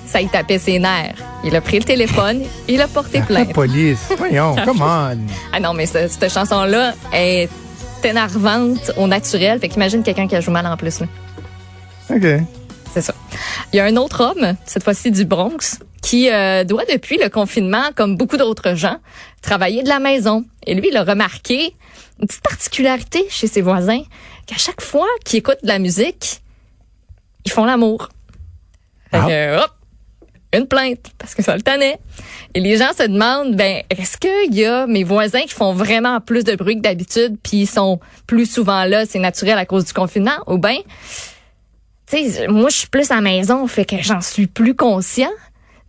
Ça 0.04 0.20
y 0.20 0.26
tapait 0.26 0.58
ses 0.58 0.80
nerfs. 0.80 1.14
Il 1.44 1.54
a 1.54 1.60
pris 1.60 1.78
le 1.78 1.84
téléphone, 1.84 2.42
il 2.66 2.80
a 2.80 2.88
porté 2.88 3.20
La 3.20 3.24
plainte. 3.24 3.52
police. 3.52 4.00
Voyons, 4.18 4.56
come 4.64 4.80
on. 4.82 5.18
Ah 5.52 5.60
non, 5.60 5.74
mais 5.74 5.86
ce- 5.86 6.08
cette 6.08 6.32
chanson-là 6.32 6.92
est 7.12 7.48
énervante 8.02 8.90
au 8.96 9.06
naturel. 9.06 9.60
Fait 9.60 9.68
qu'imagine 9.68 10.02
quelqu'un 10.02 10.26
qui 10.26 10.34
a 10.34 10.40
joué 10.40 10.52
mal 10.52 10.66
en 10.66 10.76
plus. 10.76 10.98
Là. 10.98 11.06
OK. 12.10 12.26
C'est 12.92 13.00
ça. 13.02 13.14
Il 13.72 13.76
y 13.76 13.80
a 13.80 13.84
un 13.84 13.94
autre 13.96 14.24
homme, 14.24 14.56
cette 14.66 14.82
fois-ci 14.82 15.12
du 15.12 15.24
Bronx, 15.24 15.78
qui 16.02 16.32
euh, 16.32 16.64
doit 16.64 16.82
depuis 16.92 17.16
le 17.16 17.28
confinement, 17.28 17.84
comme 17.94 18.16
beaucoup 18.16 18.36
d'autres 18.38 18.74
gens, 18.74 18.96
travailler 19.40 19.84
de 19.84 19.88
la 19.88 20.00
maison. 20.00 20.44
Et 20.66 20.74
lui, 20.74 20.88
il 20.90 20.96
a 20.96 21.04
remarqué 21.04 21.76
une 22.20 22.26
petite 22.26 22.42
particularité 22.42 23.24
chez 23.30 23.46
ses 23.46 23.62
voisins, 23.62 24.02
qu'à 24.46 24.56
chaque 24.56 24.80
fois 24.80 25.08
qu'ils 25.24 25.38
écoutent 25.38 25.62
de 25.62 25.68
la 25.68 25.78
musique, 25.78 26.40
ils 27.44 27.50
font 27.52 27.64
l'amour. 27.64 28.08
Fait 29.10 29.18
Ah. 29.18 29.26
que, 29.26 29.58
hop, 29.64 29.70
une 30.54 30.66
plainte, 30.66 31.10
parce 31.18 31.34
que 31.34 31.42
ça 31.42 31.56
le 31.56 31.62
tannait. 31.62 31.98
Et 32.54 32.60
les 32.60 32.76
gens 32.76 32.92
se 32.96 33.04
demandent, 33.04 33.56
ben, 33.56 33.82
est-ce 33.90 34.16
qu'il 34.18 34.54
y 34.54 34.64
a 34.66 34.86
mes 34.86 35.02
voisins 35.04 35.42
qui 35.42 35.54
font 35.54 35.72
vraiment 35.72 36.20
plus 36.20 36.44
de 36.44 36.54
bruit 36.54 36.76
que 36.76 36.82
d'habitude, 36.82 37.36
puis 37.42 37.58
ils 37.62 37.66
sont 37.66 38.00
plus 38.26 38.46
souvent 38.46 38.84
là, 38.84 39.06
c'est 39.06 39.18
naturel 39.18 39.56
à 39.58 39.64
cause 39.66 39.84
du 39.86 39.92
confinement, 39.92 40.36
ou 40.46 40.58
ben, 40.58 40.76
tu 42.06 42.30
sais, 42.30 42.46
moi, 42.48 42.68
je 42.68 42.76
suis 42.76 42.88
plus 42.88 43.10
à 43.10 43.14
la 43.16 43.20
maison, 43.22 43.66
fait 43.66 43.86
que 43.86 43.96
j'en 44.02 44.20
suis 44.20 44.46
plus 44.46 44.74
conscient. 44.74 45.30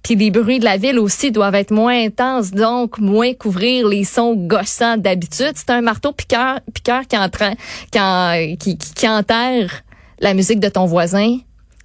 Puis 0.03 0.15
les 0.15 0.31
bruits 0.31 0.59
de 0.59 0.65
la 0.65 0.75
ville 0.77 0.99
aussi 0.99 1.31
doivent 1.31 1.55
être 1.55 1.71
moins 1.71 1.97
intenses, 2.05 2.51
donc 2.51 2.99
moins 2.99 3.33
couvrir 3.33 3.87
les 3.87 4.03
sons 4.03 4.35
gossants 4.35 4.97
d'habitude. 4.97 5.53
C'est 5.55 5.69
un 5.69 5.81
marteau 5.81 6.11
piqueur, 6.11 6.59
piqueur 6.73 7.07
qui, 7.07 7.17
entraîne, 7.17 7.55
qui, 7.91 8.57
qui- 8.57 8.93
qui 8.93 9.07
enterre 9.07 9.71
la 10.19 10.33
musique 10.33 10.59
de 10.59 10.67
ton 10.69 10.85
voisin. 10.85 11.37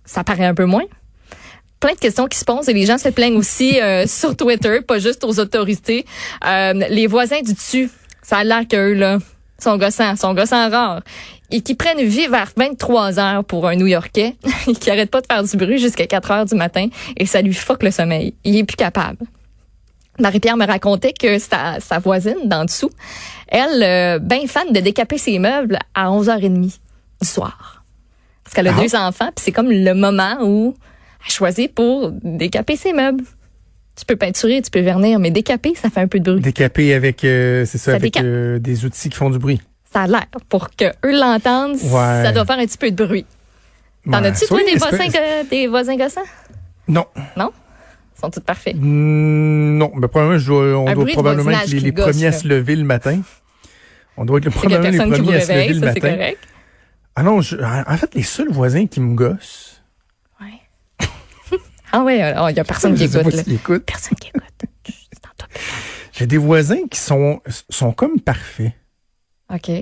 Ça 0.04 0.24
paraît 0.24 0.46
un 0.46 0.54
peu 0.54 0.64
moins. 0.64 0.84
Plein 1.80 1.92
de 1.92 1.98
questions 1.98 2.26
qui 2.26 2.36
se 2.38 2.44
posent 2.44 2.68
et 2.68 2.72
les 2.72 2.86
gens 2.86 2.98
se 2.98 3.08
plaignent 3.08 3.36
aussi 3.36 3.80
euh, 3.80 4.04
sur 4.08 4.36
Twitter, 4.36 4.80
pas 4.80 4.98
juste 4.98 5.22
aux 5.22 5.38
autorités. 5.38 6.04
Euh, 6.44 6.72
les 6.90 7.06
voisins 7.06 7.40
du 7.40 7.52
dessus, 7.54 7.88
ça 8.22 8.38
a 8.38 8.44
l'air 8.44 8.66
qu'eux, 8.68 8.94
là, 8.94 9.18
sont 9.60 9.76
gossants, 9.78 10.16
sont 10.16 10.34
gossants 10.34 10.68
rares. 10.70 11.02
Et 11.50 11.62
qui 11.62 11.74
prennent 11.74 12.02
vie 12.04 12.26
vers 12.26 12.52
23 12.56 13.18
heures 13.18 13.44
pour 13.44 13.66
un 13.66 13.74
New-Yorkais 13.76 14.36
qui 14.80 14.90
arrête 14.90 15.10
pas 15.10 15.20
de 15.22 15.26
faire 15.26 15.42
du 15.42 15.56
bruit 15.56 15.78
jusqu'à 15.78 16.06
4 16.06 16.30
heures 16.30 16.44
du 16.44 16.54
matin 16.54 16.88
et 17.16 17.24
ça 17.26 17.40
lui 17.40 17.54
fuck 17.54 17.82
le 17.82 17.90
sommeil. 17.90 18.34
Il 18.44 18.56
est 18.56 18.64
plus 18.64 18.76
capable. 18.76 19.24
Marie-Pierre 20.20 20.56
me 20.56 20.66
racontait 20.66 21.12
que 21.12 21.38
sa, 21.38 21.78
sa 21.80 21.98
voisine 22.00 22.36
d'en 22.46 22.64
dessous, 22.64 22.90
elle, 23.46 23.82
euh, 23.82 24.18
ben 24.18 24.46
fan 24.48 24.72
de 24.72 24.80
décaper 24.80 25.16
ses 25.16 25.38
meubles 25.38 25.78
à 25.94 26.08
11h30 26.10 26.60
du 27.22 27.28
soir. 27.28 27.84
Parce 28.44 28.54
qu'elle 28.54 28.66
a 28.68 28.74
Ah. 28.76 28.82
deux 28.82 28.94
enfants, 28.96 29.30
puis 29.34 29.44
c'est 29.44 29.52
comme 29.52 29.70
le 29.70 29.94
moment 29.94 30.38
où 30.42 30.74
elle 31.24 31.32
choisit 31.32 31.72
pour 31.72 32.10
décaper 32.22 32.76
ses 32.76 32.92
meubles. 32.92 33.24
Tu 33.96 34.04
peux 34.04 34.16
peinturer, 34.16 34.60
tu 34.62 34.70
peux 34.70 34.80
vernir, 34.80 35.18
mais 35.18 35.30
décaper, 35.30 35.74
ça 35.74 35.88
fait 35.90 36.00
un 36.00 36.08
peu 36.08 36.18
de 36.20 36.30
bruit. 36.30 36.42
Décapé 36.42 36.94
avec, 36.94 37.24
euh, 37.24 37.64
c'est 37.64 37.78
ça, 37.78 37.92
Ça 37.92 37.96
avec 37.96 38.16
euh, 38.16 38.58
des 38.58 38.84
outils 38.84 39.08
qui 39.10 39.16
font 39.16 39.30
du 39.30 39.38
bruit. 39.38 39.60
Ça 39.92 40.02
a 40.02 40.06
l'air. 40.06 40.26
Pour 40.48 40.70
que 40.70 40.84
eux 41.06 41.18
l'entendent, 41.18 41.76
Ouais. 41.76 42.22
ça 42.24 42.32
doit 42.32 42.44
faire 42.44 42.58
un 42.58 42.66
petit 42.66 42.78
peu 42.78 42.90
de 42.90 43.04
bruit. 43.04 43.26
T'en 44.10 44.20
Ouais. 44.22 44.28
as-tu, 44.28 44.46
toi, 44.46 44.60
des 44.64 44.76
voisins, 44.78 45.08
que- 45.08 45.48
des 45.48 45.66
voisins 45.66 45.96
gossants? 45.96 46.20
Non. 46.86 47.06
Non? 47.36 47.50
Ils 48.16 48.20
sont 48.20 48.30
tous 48.30 48.40
parfaits. 48.40 48.74
Mm, 48.76 49.78
non, 49.78 49.92
mais 49.94 50.08
probablement, 50.08 50.38
je 50.38 50.52
on 50.52 50.86
Un 50.88 50.94
doit 50.94 51.06
probablement 51.06 51.50
être 51.50 51.66
les, 51.70 51.78
qui 51.78 51.84
les 51.84 51.92
gosse, 51.92 52.06
premiers 52.10 52.26
à 52.26 52.32
se 52.32 52.48
lever 52.48 52.76
le 52.76 52.84
matin. 52.84 53.20
On 54.16 54.24
doit 54.24 54.38
être 54.38 54.46
le- 54.46 54.50
probablement 54.50 54.82
les 54.82 54.98
qui 54.98 55.22
premiers 55.22 55.36
à 55.36 55.40
se 55.40 55.52
lever 55.52 55.74
le 55.74 55.80
matin. 55.80 56.00
correct. 56.00 56.38
Ah 57.16 57.22
non, 57.22 57.40
je- 57.40 57.56
en 57.56 57.96
fait, 57.96 58.14
les 58.14 58.22
seuls 58.22 58.50
voisins 58.50 58.86
qui 58.86 59.00
me 59.00 59.14
gossent. 59.14 59.82
Ouais. 60.40 60.58
ah 61.92 62.02
ouais, 62.02 62.16
il 62.16 62.56
y 62.56 62.60
a 62.60 62.64
personne 62.64 62.94
qui 62.94 63.04
écoute, 63.04 63.32
là. 63.32 63.42
écoutent. 63.46 63.84
Personne 63.84 64.16
qui 64.18 64.28
écoute. 64.28 64.42
J'ai 66.12 66.26
des 66.26 66.36
voisins 66.38 66.86
qui 66.90 66.98
sont, 66.98 67.40
sont 67.70 67.92
comme 67.92 68.20
parfaits. 68.20 68.72
OK. 69.52 69.64
Tu 69.66 69.74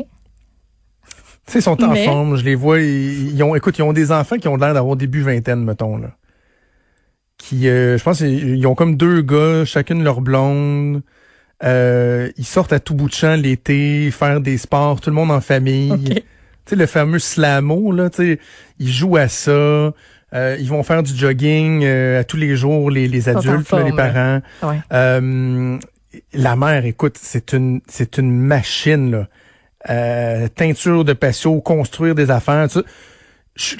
sais, 1.52 1.58
ils 1.60 1.62
sont 1.62 1.82
en 1.84 1.92
Mais- 1.92 2.04
forme, 2.04 2.36
je 2.36 2.44
les 2.44 2.54
vois, 2.56 2.80
ils, 2.80 3.34
ils 3.34 3.42
ont, 3.42 3.54
écoute, 3.54 3.78
ils 3.78 3.82
ont 3.82 3.92
des 3.92 4.10
enfants 4.10 4.36
qui 4.36 4.48
ont 4.48 4.56
l'air 4.56 4.74
d'avoir 4.74 4.96
début 4.96 5.22
vingtaine, 5.22 5.62
mettons, 5.64 5.96
là. 5.96 6.10
Qui, 7.38 7.68
euh, 7.68 7.98
je 7.98 8.02
pense, 8.02 8.20
ils 8.20 8.56
ils 8.56 8.66
ont 8.66 8.74
comme 8.74 8.96
deux 8.96 9.20
gars, 9.22 9.64
chacune 9.64 10.02
leur 10.02 10.20
blonde. 10.20 11.02
Euh, 11.64 12.30
ils 12.36 12.44
sortent 12.46 12.72
à 12.72 12.80
tout 12.80 12.94
bout 12.94 13.08
de 13.08 13.14
champ 13.14 13.36
l'été, 13.36 14.10
faire 14.10 14.40
des 14.40 14.58
sports, 14.58 15.00
tout 15.00 15.10
le 15.10 15.16
monde 15.16 15.30
en 15.30 15.40
famille. 15.40 15.92
OK. 15.92 16.14
Tu 16.14 16.70
sais, 16.70 16.76
le 16.76 16.86
fameux 16.86 17.18
slamo, 17.20 17.92
là, 17.92 18.10
tu 18.10 18.16
sais, 18.16 18.40
ils 18.80 18.90
jouent 18.90 19.16
à 19.18 19.28
ça. 19.28 19.52
Euh, 19.52 20.56
ils 20.58 20.68
vont 20.68 20.82
faire 20.82 21.02
du 21.04 21.14
jogging 21.16 21.84
euh, 21.84 22.20
à 22.20 22.24
tous 22.24 22.36
les 22.36 22.56
jours, 22.56 22.90
les, 22.90 23.06
les 23.06 23.28
adultes, 23.28 23.70
là, 23.70 23.78
les 23.84 23.90
forme, 23.92 23.96
parents. 23.96 24.40
Ouais. 24.64 24.80
Euh, 24.92 25.78
la 26.32 26.56
mère, 26.56 26.84
écoute, 26.84 27.16
c'est 27.20 27.52
une 27.52 27.80
c'est 27.86 28.18
une 28.18 28.32
machine 28.40 29.10
là. 29.12 29.28
Euh, 29.88 30.48
teinture 30.48 31.04
de 31.04 31.12
patio, 31.12 31.60
construire 31.60 32.14
des 32.14 32.30
affaires, 32.30 32.68
tout 32.68 32.82
ça. 33.56 33.76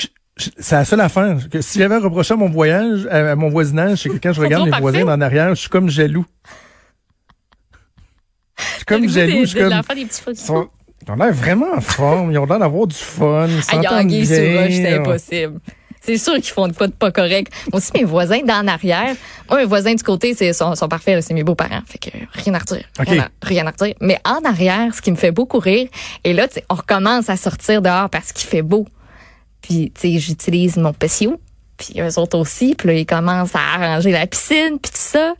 C'est 0.58 0.76
la 0.76 0.84
seule 0.84 1.00
affaire 1.00 1.36
que 1.50 1.60
si 1.62 1.78
j'avais 1.78 1.96
reproché 1.96 2.34
à 2.34 2.36
mon 2.36 2.50
voyage, 2.50 3.06
à, 3.10 3.34
mon 3.36 3.48
voisinage, 3.48 4.02
c'est 4.02 4.10
que 4.10 4.18
quand 4.18 4.32
je 4.32 4.40
regarde 4.42 4.68
mes 4.68 4.78
voisins 4.78 5.06
en 5.08 5.20
arrière, 5.20 5.50
je 5.50 5.60
suis 5.60 5.70
comme 5.70 5.88
jaloux. 5.88 6.26
Je 8.58 8.64
suis 8.64 8.84
comme 8.84 9.08
jaloux, 9.08 9.40
je 9.40 9.46
suis 9.46 9.58
comme. 9.58 9.70
des 9.70 10.04
petits 10.04 10.22
Ils, 10.28 10.36
sont- 10.36 10.68
ils 11.06 11.10
ont 11.10 11.16
l'air 11.16 11.32
vraiment 11.32 11.72
en 11.74 11.80
forme, 11.80 12.32
ils 12.32 12.38
ont 12.38 12.46
l'air 12.46 12.58
d'avoir 12.58 12.86
du 12.86 12.94
fun, 12.96 13.46
ils 13.48 13.62
s'entendent 13.62 14.06
bien. 14.08 14.24
c'est 14.24 14.94
impossible. 14.94 15.60
C'est 16.06 16.18
sûr 16.18 16.34
qu'ils 16.34 16.52
font 16.52 16.68
de 16.68 16.72
quoi 16.72 16.86
de 16.86 16.92
pas 16.92 17.10
correct. 17.10 17.52
Moi 17.72 17.78
aussi, 17.78 17.90
mes 17.94 18.04
voisins 18.04 18.40
d'en 18.44 18.68
arrière, 18.68 19.16
moi, 19.50 19.58
mes 19.58 19.64
voisins 19.64 19.92
du 19.92 20.04
côté, 20.04 20.34
c'est, 20.34 20.52
sont, 20.52 20.76
sont 20.76 20.88
parfaits, 20.88 21.20
c'est 21.24 21.34
mes 21.34 21.42
beaux-parents. 21.42 21.82
Fait 21.84 21.98
que 21.98 22.10
rien 22.32 22.54
à 22.54 22.58
redire. 22.58 22.84
OK. 23.00 23.08
Rien, 23.08 23.22
à, 23.22 23.28
rien 23.42 23.66
à 23.66 23.70
redire. 23.72 23.96
Mais 24.00 24.20
en 24.24 24.40
arrière, 24.48 24.94
ce 24.94 25.02
qui 25.02 25.10
me 25.10 25.16
fait 25.16 25.32
beaucoup 25.32 25.58
rire, 25.58 25.88
et 26.22 26.32
là, 26.32 26.46
on 26.70 26.76
recommence 26.76 27.28
à 27.28 27.36
sortir 27.36 27.82
dehors 27.82 28.08
parce 28.08 28.32
qu'il 28.32 28.48
fait 28.48 28.62
beau. 28.62 28.86
Puis, 29.62 29.90
tu 29.94 30.12
sais, 30.12 30.18
j'utilise 30.20 30.76
mon 30.76 30.92
patio. 30.92 31.40
Puis 31.76 32.00
eux 32.00 32.18
autres 32.20 32.38
aussi. 32.38 32.76
Puis 32.76 32.86
là, 32.86 32.94
ils 32.94 33.06
commencent 33.06 33.56
à 33.56 33.74
arranger 33.74 34.12
la 34.12 34.28
piscine, 34.28 34.78
puis 34.80 34.92
tout 34.92 34.98
ça. 34.98 35.34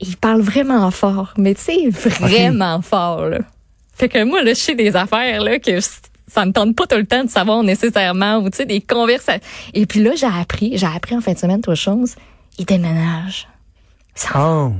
Ils 0.00 0.16
parlent 0.16 0.42
vraiment 0.42 0.90
fort. 0.90 1.32
Mais 1.38 1.54
tu 1.54 1.62
sais, 1.62 1.88
vraiment 1.90 2.82
fort, 2.82 3.28
là. 3.28 3.38
Fait 3.94 4.08
que 4.08 4.24
moi, 4.24 4.42
là, 4.42 4.50
je 4.52 4.58
sais 4.58 4.74
des 4.74 4.96
affaires, 4.96 5.40
là, 5.40 5.60
que 5.60 5.78
ça 6.34 6.44
me 6.44 6.52
tente 6.52 6.74
pas 6.74 6.86
tout 6.86 6.96
le 6.96 7.06
temps 7.06 7.24
de 7.24 7.30
savoir 7.30 7.62
nécessairement, 7.62 8.38
ou 8.38 8.50
tu 8.50 8.58
sais, 8.58 8.66
des 8.66 8.80
conversations. 8.80 9.40
Et 9.72 9.86
puis 9.86 10.02
là, 10.02 10.12
j'ai 10.16 10.26
appris, 10.26 10.76
j'ai 10.76 10.86
appris 10.86 11.14
en 11.14 11.20
fin 11.20 11.32
de 11.32 11.38
semaine, 11.38 11.60
trois 11.60 11.74
choses. 11.74 12.16
Ils 12.58 12.64
déménagent. 12.64 13.48
Ah. 14.32 14.70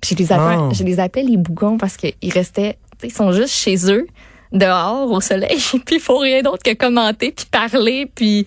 Puis 0.00 0.16
je 0.16 0.22
les 0.22 0.32
appelle, 0.32 0.74
je 0.74 0.82
les 0.82 0.98
appelle 0.98 1.26
les 1.26 1.36
bougons 1.36 1.78
parce 1.78 1.96
qu'ils 1.96 2.32
restaient, 2.32 2.78
tu 2.92 2.98
sais, 3.00 3.06
ils 3.08 3.16
sont 3.16 3.32
juste 3.32 3.54
chez 3.54 3.90
eux, 3.92 4.06
dehors, 4.52 5.10
au 5.10 5.20
soleil, 5.20 5.60
puis 5.86 5.96
ils 5.96 6.00
font 6.00 6.18
rien 6.18 6.42
d'autre 6.42 6.62
que 6.62 6.74
commenter, 6.74 7.32
puis 7.32 7.46
parler, 7.46 8.10
puis 8.12 8.46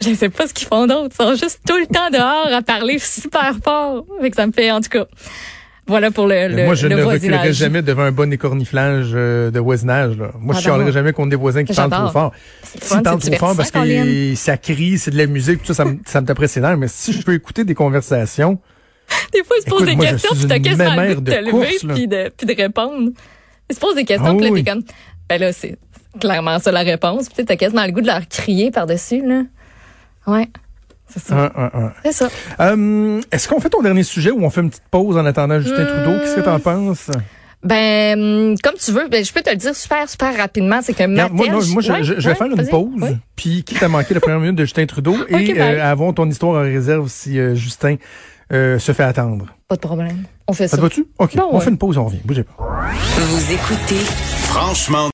je 0.00 0.14
sais 0.14 0.30
pas 0.30 0.46
ce 0.46 0.54
qu'ils 0.54 0.68
font 0.68 0.86
d'autre. 0.86 1.14
Ils 1.18 1.24
sont 1.24 1.34
juste 1.34 1.60
tout 1.66 1.76
le 1.76 1.86
temps 1.86 2.10
dehors 2.10 2.52
à 2.52 2.62
parler 2.62 2.98
super 2.98 3.54
fort. 3.62 4.04
Fait 4.20 4.30
que 4.30 4.36
ça 4.36 4.46
me 4.46 4.52
fait, 4.52 4.70
en 4.70 4.80
tout 4.80 4.88
cas, 4.88 5.06
voilà 5.92 6.10
pour 6.10 6.26
le, 6.26 6.48
le, 6.48 6.64
Moi, 6.64 6.74
je 6.74 6.86
le 6.88 6.96
ne 6.96 7.02
reculerai 7.02 7.52
jamais 7.52 7.82
devant 7.82 8.02
un 8.02 8.12
bon 8.12 8.32
écorniflage 8.32 9.10
euh, 9.14 9.50
de 9.50 9.60
voisinage. 9.60 10.16
Là. 10.16 10.32
Moi, 10.38 10.54
je 10.54 10.60
J'adore. 10.60 10.76
chialerai 10.78 10.92
jamais 10.92 11.12
contre 11.12 11.30
des 11.30 11.36
voisins 11.36 11.64
qui 11.64 11.72
parlent 11.72 11.90
trop 11.90 12.08
fort. 12.08 12.32
Fun, 12.62 13.02
parlent 13.02 13.20
trop 13.20 13.36
fort 13.36 13.56
parce 13.56 13.70
que 13.70 14.34
ça 14.34 14.56
crie, 14.56 14.98
c'est 14.98 15.10
de 15.10 15.18
la 15.18 15.26
musique, 15.26 15.60
tout 15.60 15.66
ça, 15.68 15.74
ça 15.74 15.84
me, 15.84 15.98
ça 16.04 16.20
me 16.20 16.26
taperait 16.26 16.48
ses 16.48 16.60
nerfs. 16.60 16.76
Mais 16.76 16.88
si 16.88 17.12
je 17.12 17.22
peux 17.22 17.34
écouter 17.34 17.64
des 17.64 17.74
conversations, 17.74 18.58
Des 19.32 19.44
fois, 19.44 19.56
ils 19.58 19.64
se 19.64 19.68
posent 19.68 19.84
des 19.84 19.94
moi, 19.96 20.06
je 20.06 20.10
questions, 20.12 20.34
puis 20.34 20.46
t'as 20.46 20.58
quasiment 20.58 21.02
le 21.02 21.14
goût 21.14 21.20
de 21.20 21.30
te 21.32 21.38
lever, 21.38 21.94
puis 21.94 22.08
de, 22.08 22.32
puis 22.36 22.46
de 22.46 22.54
répondre. 22.62 23.10
Ils 23.68 23.74
se 23.74 23.80
posent 23.80 23.94
des 23.94 24.04
questions, 24.04 24.30
Ah 24.30 24.34
puis 24.34 24.44
là, 24.46 24.50
oui. 24.50 24.64
t'es 24.64 24.70
comme, 24.70 24.82
ben 25.28 25.40
là, 25.40 25.52
c'est 25.52 25.76
clairement 26.20 26.58
ça 26.58 26.72
la 26.72 26.80
réponse. 26.80 27.28
Puis 27.28 27.44
t'as 27.44 27.56
quasiment 27.56 27.84
le 27.84 27.92
goût 27.92 28.00
de 28.00 28.06
leur 28.06 28.26
crier 28.28 28.70
par-dessus, 28.70 29.22
là. 29.26 29.42
Ouais. 30.26 30.48
C'est 31.12 31.22
ça. 31.22 31.34
un, 31.34 31.44
un, 31.62 31.70
un. 31.86 31.92
C'est 32.04 32.12
ça. 32.12 32.28
Euh, 32.60 33.20
Est-ce 33.30 33.48
qu'on 33.48 33.60
fait 33.60 33.70
ton 33.70 33.82
dernier 33.82 34.02
sujet 34.02 34.30
ou 34.30 34.44
on 34.44 34.50
fait 34.50 34.60
une 34.60 34.70
petite 34.70 34.84
pause 34.90 35.16
en 35.16 35.24
attendant 35.26 35.60
Justin 35.60 35.84
Trudeau? 35.84 36.18
Qu'est-ce 36.20 36.36
que 36.36 36.40
t'en 36.40 36.58
penses? 36.60 37.10
Ben, 37.64 38.18
hum, 38.20 38.54
comme 38.62 38.74
tu 38.74 38.90
veux, 38.90 39.08
ben, 39.08 39.24
je 39.24 39.32
peux 39.32 39.40
te 39.40 39.50
le 39.50 39.54
dire 39.56 39.74
super, 39.76 40.08
super 40.08 40.36
rapidement. 40.36 40.80
C'est 40.82 40.94
que 40.94 41.02
Regarde, 41.04 41.32
moi, 41.32 41.46
non, 41.46 41.60
moi 41.72 41.80
je, 41.82 41.92
Ouais, 41.92 42.02
je- 42.02 42.14
je 42.14 42.20
vais 42.20 42.28
ouais, 42.30 42.34
faire 42.34 42.46
une 42.48 42.68
pause, 42.68 42.88
Ouais. 43.00 43.16
puis 43.36 43.62
quitte 43.62 43.82
à 43.82 43.88
manquer 43.88 44.14
la 44.14 44.20
première 44.20 44.40
minute 44.40 44.56
de 44.56 44.64
Justin 44.64 44.86
Trudeau 44.86 45.14
et 45.28 45.60
euh, 45.60 45.84
avons 45.88 46.12
ton 46.12 46.28
histoire 46.28 46.60
en 46.60 46.62
réserve 46.64 47.08
si 47.08 47.38
euh, 47.38 47.54
Justin 47.54 47.96
euh, 48.52 48.78
se 48.80 48.90
fait 48.92 49.04
attendre. 49.04 49.46
Pas 49.68 49.76
de 49.76 49.80
problème. 49.80 50.24
On 50.48 50.52
fait 50.52 50.66
Ça 50.66 50.72
ça. 50.72 50.76
te 50.78 50.82
va-tu? 50.82 51.06
OK, 51.18 51.36
Bon, 51.36 51.44
on 51.52 51.58
ouais. 51.58 51.64
fait 51.64 51.70
une 51.70 51.78
pause, 51.78 51.96
on 51.98 52.04
revient. 52.06 52.18
Bougez 52.24 52.42
pas. 52.42 52.52
Vous 53.16 53.52
écoutez 53.52 54.00
Franchement 54.42 55.08